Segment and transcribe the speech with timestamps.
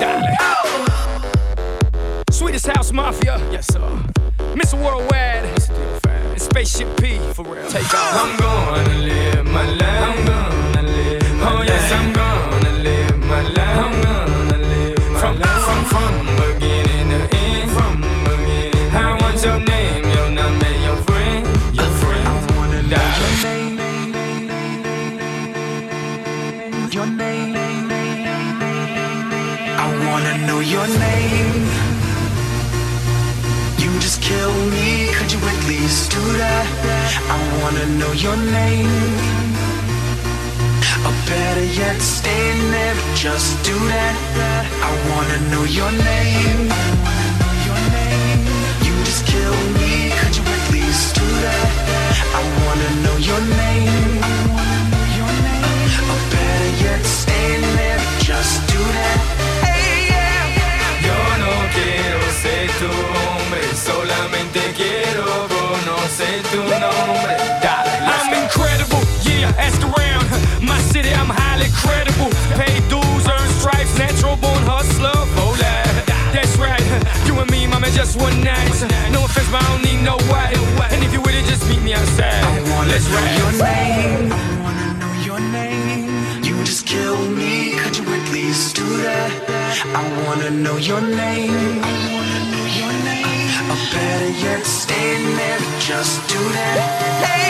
[0.00, 0.36] Dale.
[2.32, 3.38] Swedish House Mafia.
[3.52, 3.80] Yes, sir.
[4.54, 4.74] Mr.
[4.74, 5.44] Worldwide.
[5.54, 6.40] Mr.
[6.40, 7.18] Spaceship P.
[7.34, 7.68] For real.
[7.68, 8.14] Take off.
[8.16, 10.47] I'm gonna live my life.
[37.70, 38.92] wanna know your name.
[41.06, 44.14] Or better yet, stay stand there, just do that.
[44.88, 46.60] I wanna know your name.
[48.86, 51.68] You just killed me, could you at least do that?
[52.38, 54.16] I wanna know your name.
[56.12, 59.18] Or better yet, stand there, just do that.
[60.12, 61.06] Yeah, yeah.
[61.06, 63.38] Yo no quiero ser tu nombre.
[63.88, 67.37] solamente quiero conocer tu nombre.
[69.58, 70.24] Ask around,
[70.62, 72.30] my city, I'm highly credible.
[72.54, 75.48] Paid dues, earn stripes, natural born hustler, oh, for.
[76.32, 76.80] That's right,
[77.26, 78.72] you and me, mama, just one night.
[79.12, 80.56] No offense, but I don't need no wife.
[80.92, 82.42] And if you really just meet me outside.
[82.44, 84.32] I wanna Let's know your name.
[84.32, 86.44] I wanna know your name.
[86.44, 87.78] You just kill me.
[87.80, 89.30] Could you please do that?
[89.94, 91.82] I wanna know your name.
[91.82, 93.48] I wanna know your name.
[93.72, 97.24] I better yet, stand there, just do that.
[97.24, 97.47] Hey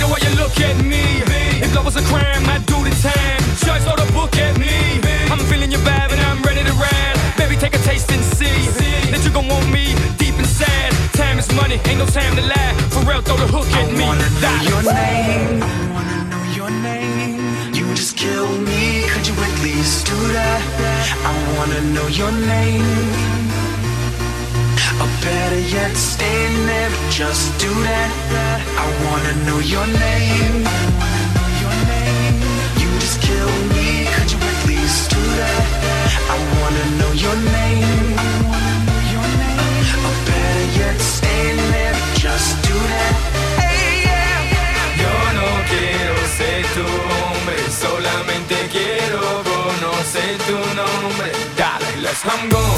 [0.00, 1.20] the way you look at me.
[1.60, 3.40] If love was a crime, I'd do the time.
[3.60, 4.72] Judge, throw the book at me.
[5.30, 7.16] I'm feeling your vibe and I'm ready to ride.
[7.36, 8.58] Baby, take a taste and see
[9.12, 10.92] that you gon' want me deep inside.
[11.12, 12.74] Time is money, ain't no time to lie.
[12.94, 14.04] For real, throw the hook at I me.
[14.08, 15.62] Wanna know your name.
[15.62, 17.74] I wanna know your name.
[17.74, 19.04] You just killed me.
[19.12, 20.60] Could you at least do that?
[21.28, 23.49] I wanna know your name.
[25.22, 28.10] Better yet, stay in there, just do that.
[28.84, 30.64] I wanna know your name.
[32.80, 35.64] You just kill me, could you at least do that?
[36.34, 38.16] I wanna know your name.
[40.26, 43.14] Better yet, stay there, just do that.
[45.02, 49.20] Yo no quiero ser tu hombre, solamente quiero
[49.50, 51.28] conocer tu nombre.
[51.56, 52.69] Dale, let's I'm.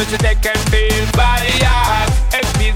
[0.00, 2.08] so she take and feel body hard.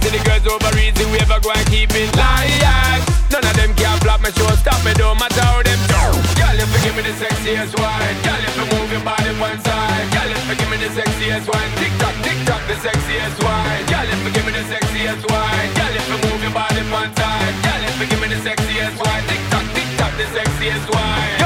[0.05, 3.01] To the girls over easy, we ever go and keep it light.
[3.33, 6.05] None of them can block my show, stop me, don't matter how them do.
[6.37, 9.57] Girl, if you give me the sexiest wine, girl, if you move your body one
[9.65, 13.39] side, girl, if you give me the sexiest wine, tick tock, tick tock, the sexiest
[13.41, 16.83] wine, girl, if you give me the sexiest wine, girl, if you move your body
[16.93, 20.27] one side, girl, if you give me the sexiest wine, tick tock, tick tock, the
[20.37, 21.44] sexiest wine.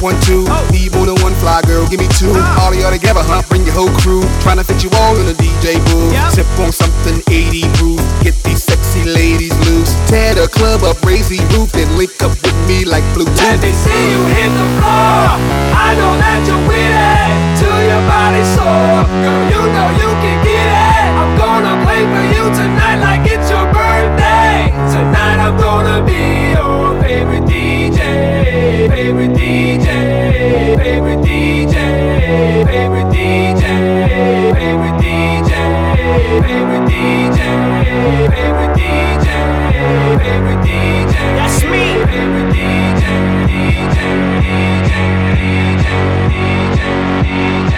[0.00, 0.46] one, two.
[0.46, 0.62] Oh.
[0.70, 2.30] Debo the one fly girl, give me two.
[2.58, 3.42] All of y'all together, huh?
[3.48, 4.22] Bring your whole crew.
[4.42, 6.12] Tryna fit you all in a DJ booth.
[6.12, 6.32] Yep.
[6.34, 8.00] Tip on something 80 proof.
[8.22, 9.94] Get these sexy ladies loose.
[10.06, 13.42] Tear the club up, raise the roof, then link up with me like Bluetooth.
[13.42, 15.26] Let me see you hit the floor.
[15.74, 17.48] I know that you're with it.
[17.62, 19.02] To your body sore.
[19.08, 21.10] Girl, you know you can get it.
[21.18, 24.70] I'm gonna play for you tonight like it's your birthday.
[24.94, 28.37] Tonight I'm gonna be your favorite DJ
[28.88, 29.86] favorite DJ,
[30.76, 31.74] favorite DJ,
[32.66, 33.62] favorite DJ,
[34.54, 35.52] favorite DJ,
[36.42, 37.40] favorite DJ,
[38.32, 39.28] favorite DJ,
[40.18, 41.14] favorite DJ.
[41.36, 41.84] That's me.
[42.08, 43.04] Favorite DJ,
[43.48, 43.98] DJ,
[44.48, 44.94] DJ,
[45.34, 45.86] DJ, DJ,
[46.32, 46.86] DJ,
[47.28, 47.76] DJ.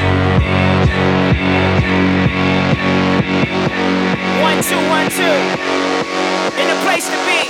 [4.41, 5.37] One two, one two,
[6.61, 7.50] in a place to be.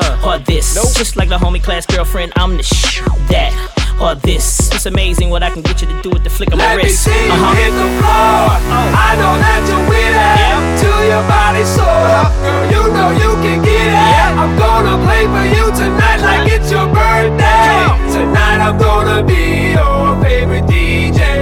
[0.00, 0.74] uh, or this.
[0.74, 0.92] Nope.
[0.94, 3.52] Just like the homie class girlfriend, I'm the sh that
[4.00, 4.72] or this.
[4.72, 6.82] It's amazing what I can get you to do with the flick of Let my
[6.82, 7.06] wrist.
[7.06, 7.54] Me see uh-huh.
[7.60, 8.48] hit the floor.
[8.72, 9.06] Oh.
[9.08, 10.36] I know that you're with it.
[10.40, 10.80] Yeah.
[10.80, 13.92] Till your body sore up, girl, you know you can get it.
[13.92, 14.40] Yeah.
[14.40, 16.56] I'm gonna play for you tonight like uh-huh.
[16.56, 17.84] it's your birthday.
[18.08, 21.39] Tonight I'm gonna be your favorite DJ.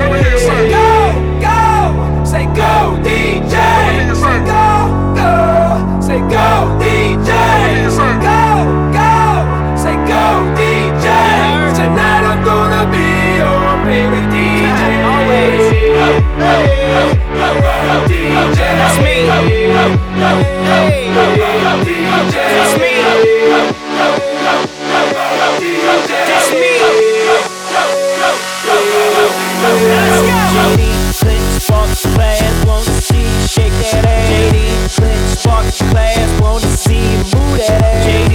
[37.69, 38.28] yeah.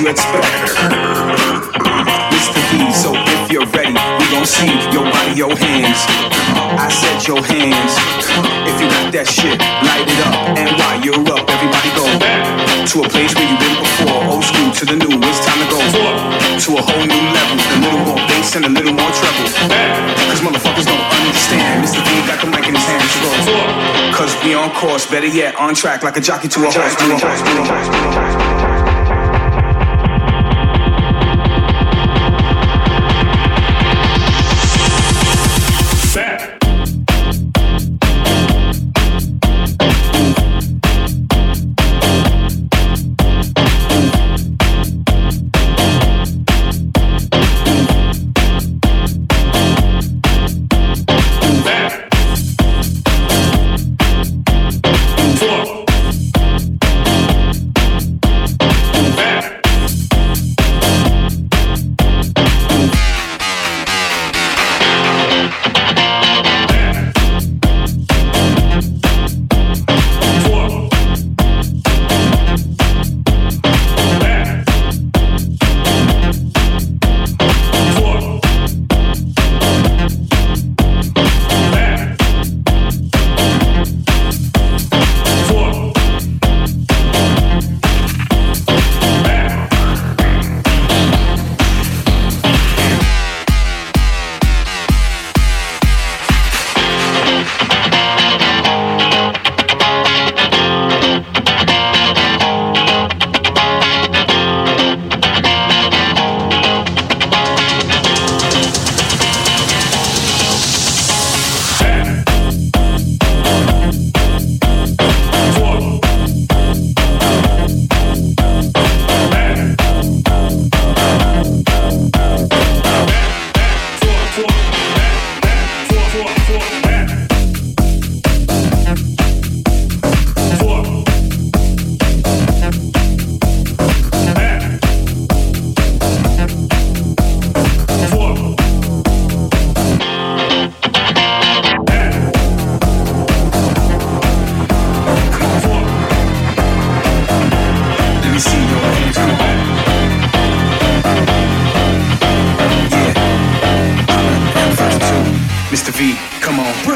[0.00, 0.46] You expect.
[2.30, 2.62] Mr.
[2.70, 5.98] V, so if you're ready, we gon' see your body, your hands.
[6.78, 7.92] I said your hands.
[8.64, 10.56] If you got that shit, light it up.
[10.56, 12.06] And while you're up, everybody go
[12.86, 14.22] to a place where you've been before.
[14.30, 17.56] Old school to the new, it's time to go to a whole new level.
[17.60, 19.48] A little more bass and a little more treble.
[20.32, 21.84] Cause motherfuckers don't understand.
[21.84, 22.00] Mr.
[22.00, 23.28] V got the mic in his hands go.
[24.16, 26.94] Cause we on course, better yet, on track like a jockey to a horse.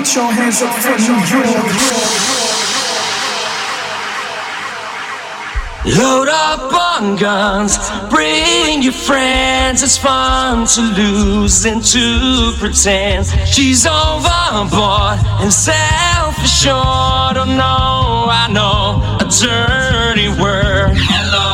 [0.04, 1.64] Put your hands up for New York.
[5.96, 7.78] Load up on guns,
[8.10, 9.82] bring your friends.
[9.82, 13.28] It's fun to lose and to pretend.
[13.48, 17.38] She's overboard and self-assured.
[17.38, 20.92] Oh no, I know a dirty word.
[21.00, 21.53] Hello,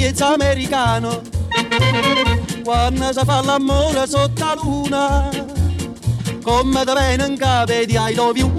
[0.00, 1.20] miez americano
[2.64, 5.28] quando si fa l'amore sotto la luna
[6.42, 8.50] come te viene in capo di I love you.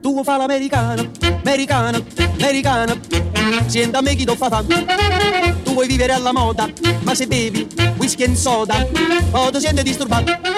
[0.00, 1.10] Tu fa l'americano
[1.44, 2.02] americano
[2.38, 2.98] americano.
[3.66, 4.74] Sienta me chi do fa tanto
[5.62, 6.66] tu vuoi vivere alla moda
[7.02, 8.86] ma se bevi whisky e soda
[9.32, 10.51] o ti senti disturbato?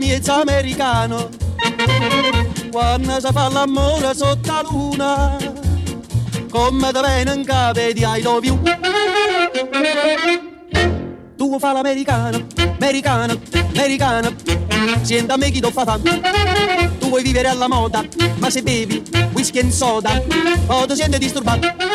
[0.00, 1.28] Miezza americano,
[2.70, 5.36] quando si fa l'amore sotto la luna,
[6.50, 8.58] come da bene in capo di I love you.
[11.36, 12.46] Tu fa l'americano,
[12.78, 13.38] americano,
[13.74, 14.34] americano,
[15.02, 15.98] senta a me chi ti fa.
[16.98, 18.02] Tu vuoi vivere alla moda,
[18.38, 20.22] ma se bevi whisky e soda,
[20.66, 21.89] o ti senti disturbato.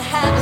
[0.00, 0.33] happy.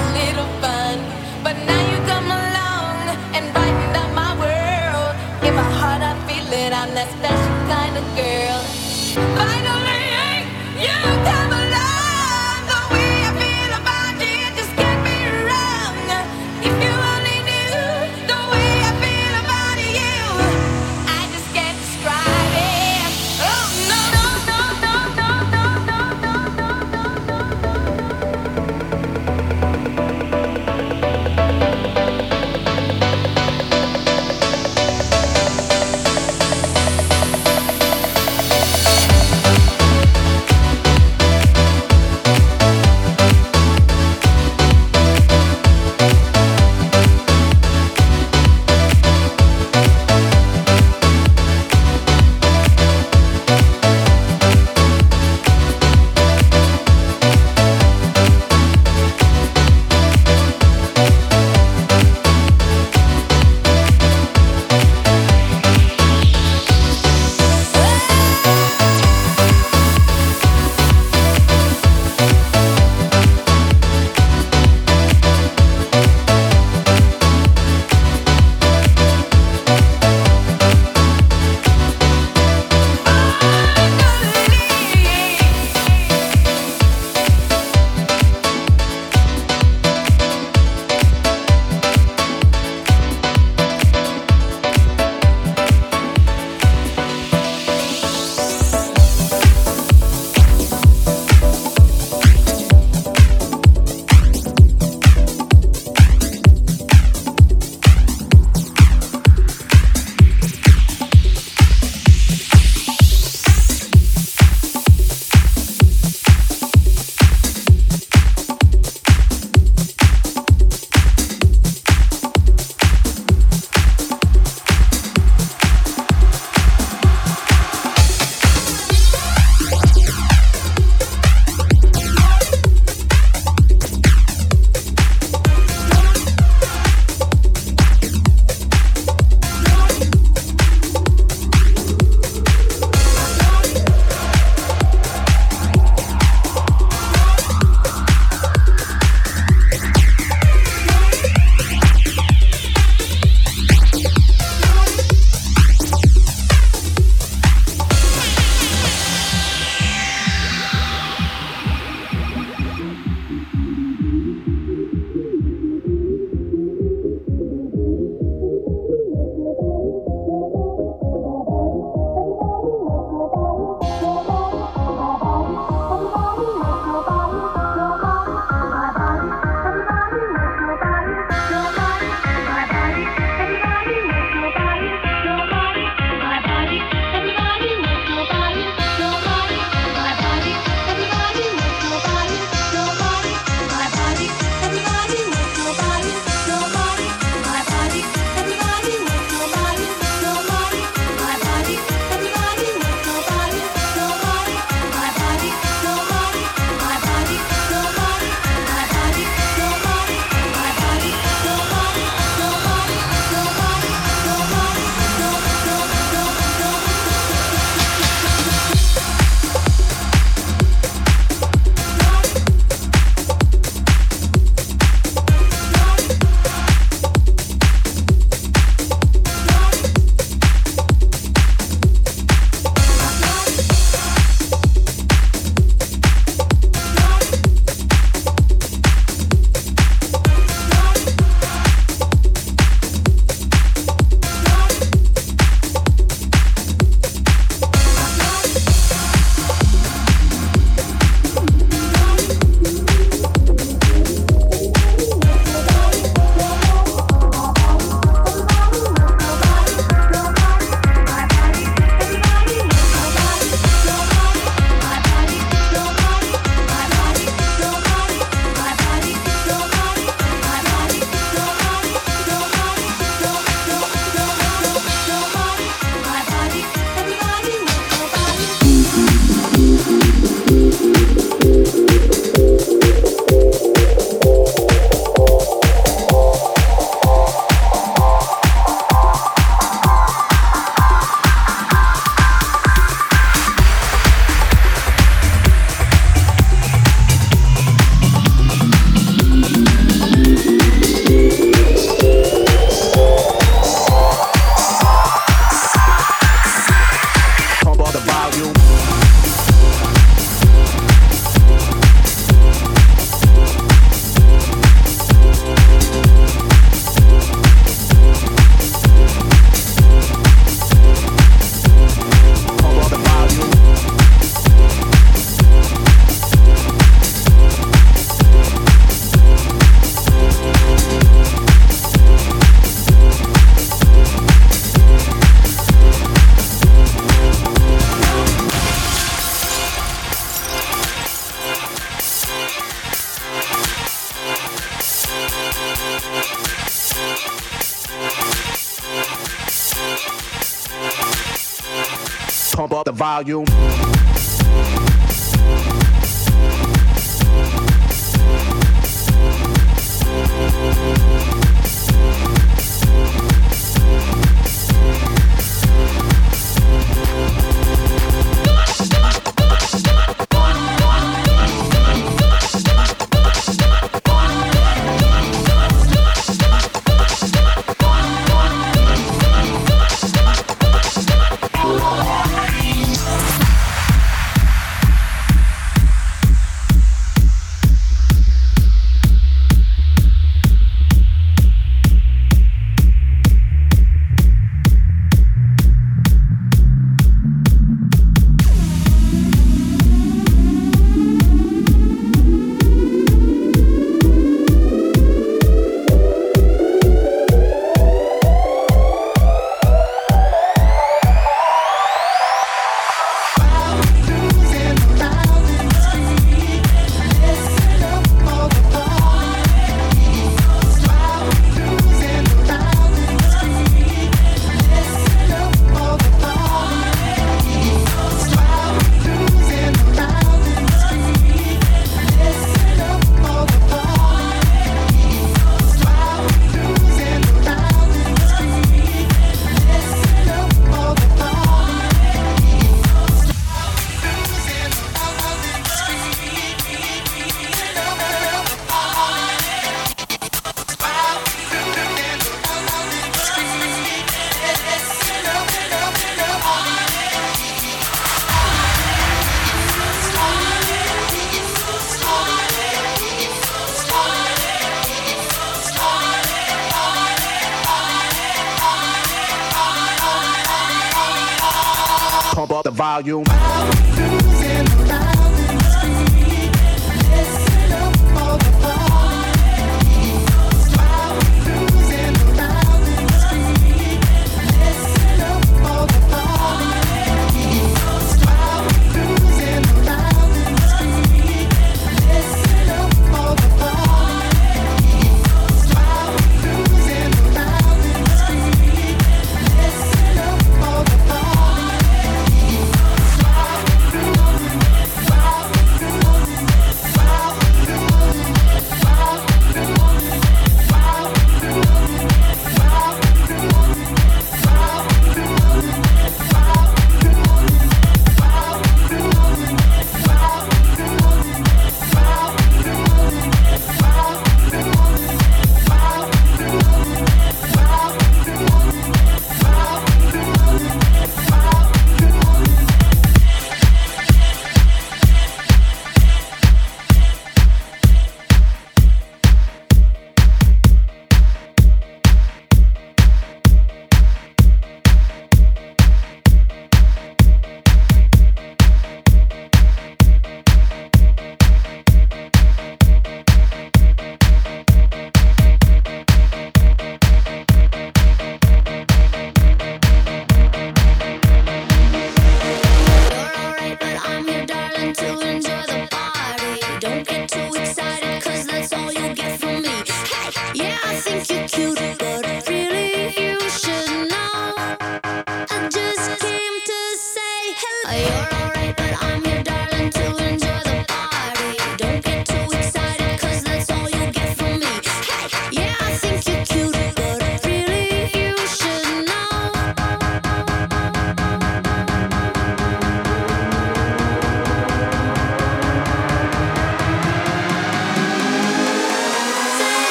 [353.23, 353.52] Volume.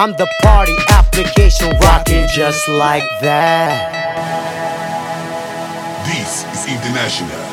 [0.00, 3.92] I'm the party application rocking just like that.
[6.06, 7.44] This is International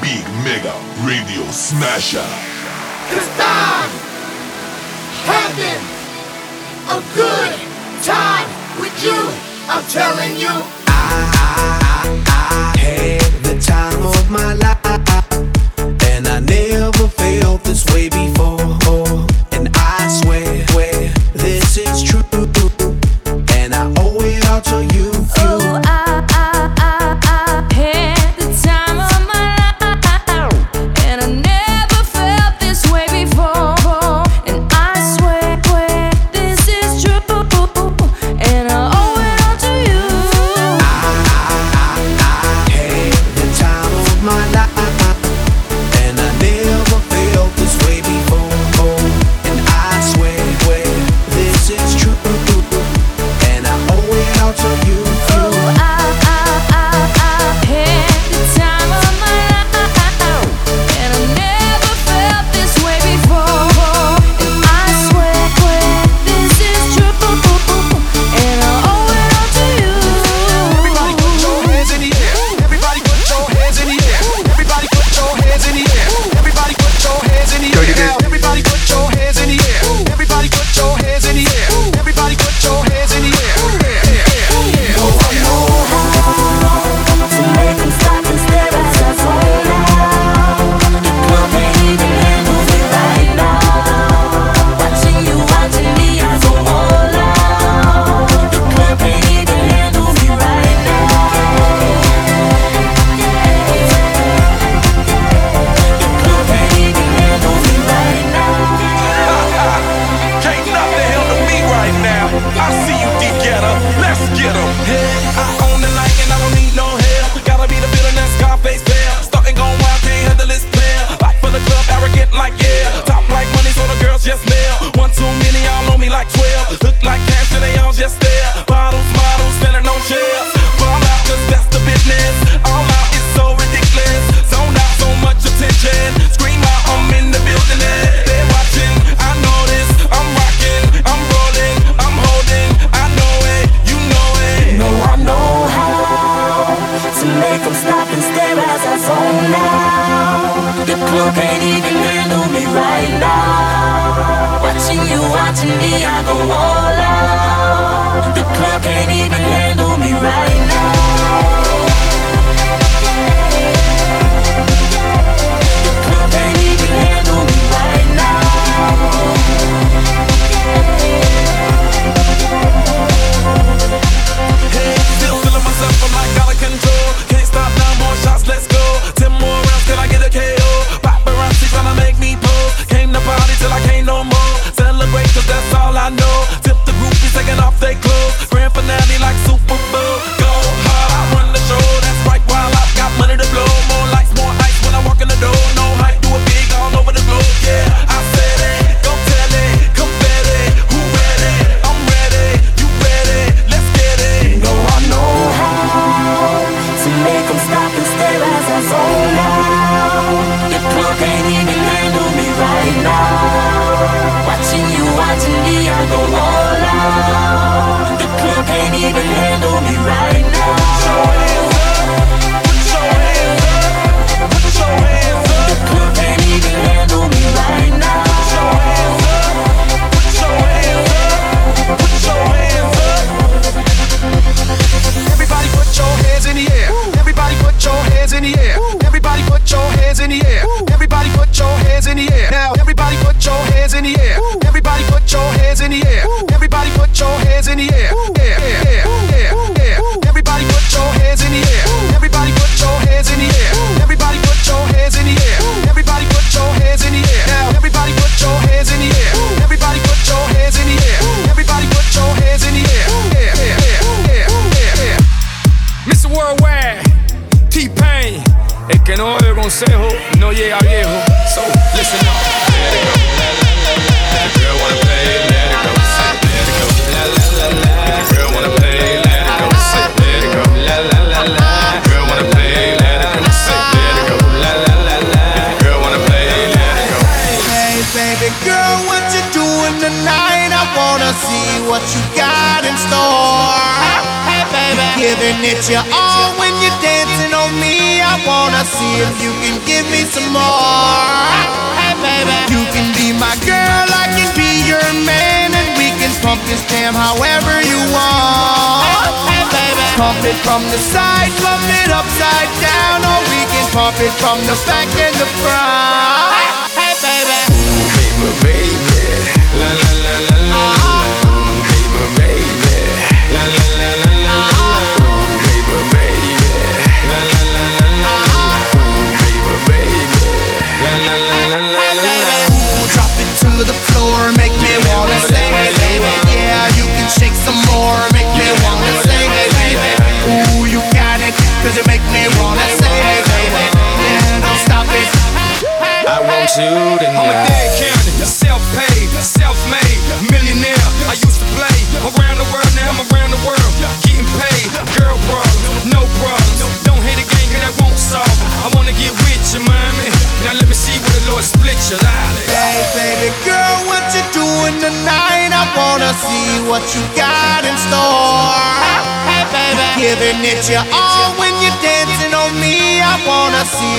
[0.00, 0.72] Big Mega
[1.04, 2.22] Radio Smasher.
[3.10, 3.93] It's!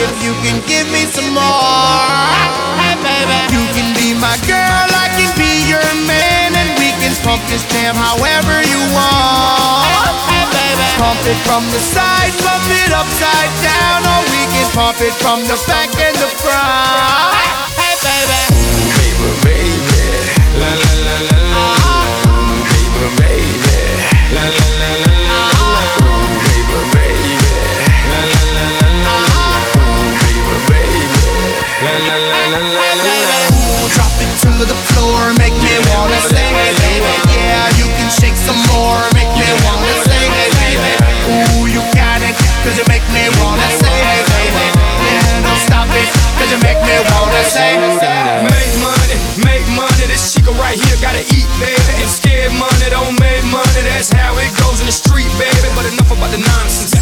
[0.04, 2.10] If you can give me some more.
[2.80, 7.14] Hey, baby, you can be my girl, I can be your man, and we can
[7.24, 10.12] pump this jam however you want.
[10.28, 15.00] Hey, baby, pump it from the side, pump it upside down, or we can pump
[15.00, 17.75] it from the back and the front.
[46.86, 48.42] Me wanna it.
[48.46, 50.06] Make money, make money.
[50.08, 51.92] This chica right here gotta eat, baby.
[52.02, 53.82] And scared money don't make money.
[53.90, 55.68] That's how it goes in the street, baby.
[55.76, 56.95] But enough about the nonsense.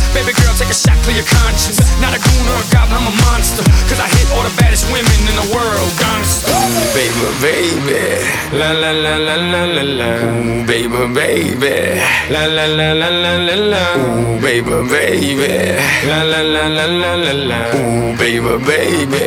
[1.04, 1.80] Baby girl, take a shot, clear your conscience.
[2.00, 3.64] Not a goon or a goblin, I'm a monster.
[3.88, 6.54] Cause I hit all the baddest women in the world, gangsta.
[6.96, 8.24] Baby, baby,
[8.56, 10.10] la la la la la la la.
[10.24, 12.00] Ooh, baby, baby,
[12.30, 13.84] la la la la la la la.
[14.00, 15.76] Ooh, baby, baby,
[16.08, 17.60] la la la la la la la.
[17.76, 19.26] Ooh, baby, baby,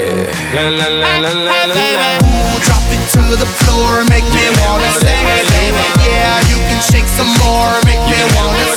[0.54, 2.08] la la la la la la la.
[2.24, 5.84] Ooh, drop it to the floor, make me wanna sing it, baby.
[6.08, 8.75] Yeah, you can shake some more, make me wanna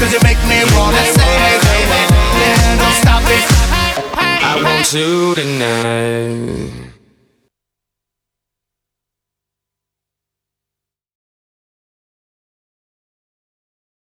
[0.00, 2.00] cause you make me wanna sing it, baby.
[2.40, 3.44] Yeah, don't stop it.
[4.16, 6.79] I want you tonight.